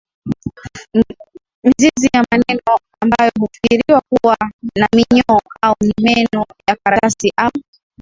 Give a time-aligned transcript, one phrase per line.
[1.63, 4.37] mizizi ya meno ambayo hufikiriwa kuwa
[4.77, 7.51] na minyoo au ni meno ya karatasi au